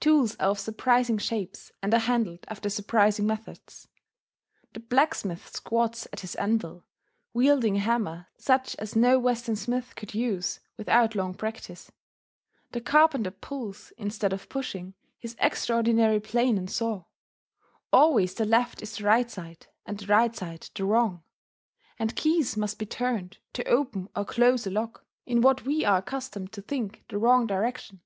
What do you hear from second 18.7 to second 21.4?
is the right side, and the right side the wrong;